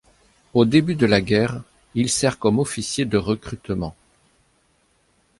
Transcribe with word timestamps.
Au 0.55 0.65
début 0.65 0.95
de 0.95 1.05
la 1.05 1.21
guerre, 1.21 1.61
il 1.93 2.09
sert 2.09 2.39
comme 2.39 2.57
officier 2.57 3.05
de 3.05 3.19
recrutement. 3.19 3.95